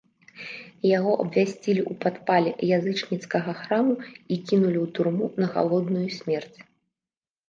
Яго 0.97 1.11
абвясцілі 1.23 1.81
ў 1.81 1.93
падпале 2.05 2.51
язычніцкага 2.77 3.51
храму 3.59 3.93
і 4.05 4.35
кінулі 4.53 4.79
ў 4.85 4.87
турму 5.01 5.25
на 5.45 5.51
галодную 5.59 6.07
смерць. 6.17 6.57